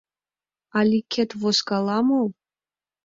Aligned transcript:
—Аликет 0.79 1.31
возкала 1.41 1.97
мо? 2.07 2.21